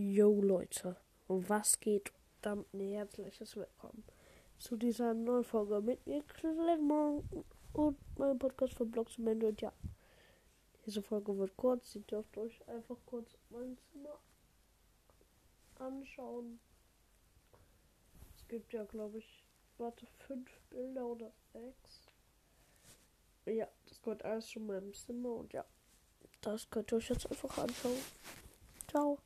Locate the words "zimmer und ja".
24.94-25.64